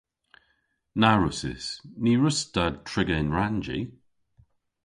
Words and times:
Na 0.99 1.11
wrussys. 1.17 1.65
Ny 2.03 2.11
wruss'ta 2.17 2.65
triga 2.87 3.15
yn 3.21 3.33
rannji. 3.35 3.79